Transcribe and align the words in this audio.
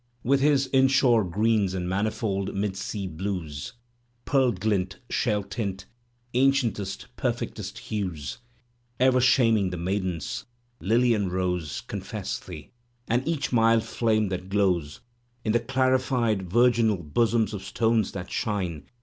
With 0.23 0.39
his 0.39 0.65
inshore 0.73 1.23
greens 1.23 1.75
and 1.75 1.87
manifold 1.87 2.55
mid 2.55 2.75
sea 2.75 3.05
blues* 3.05 3.73
Pearl 4.25 4.51
glint, 4.51 4.97
shell 5.11 5.43
tint, 5.43 5.85
ancientest, 6.33 7.05
perfectest 7.15 7.77
hues 7.77 8.39
Ever 8.99 9.21
shaming 9.21 9.69
the 9.69 9.77
maidens,— 9.77 10.45
lily 10.79 11.13
and 11.13 11.31
rose 11.31 11.81
Confess 11.81 12.39
thee, 12.39 12.71
and 13.07 13.27
each 13.27 13.51
mild 13.53 13.83
flame 13.83 14.29
that 14.29 14.49
glows 14.49 15.01
In 15.45 15.51
the 15.51 15.59
clarified 15.59 16.49
virginal 16.49 16.97
bosoms 16.97 17.53
of 17.53 17.63
stones 17.63 18.11
that 18.13 18.31
shine. 18.31 18.87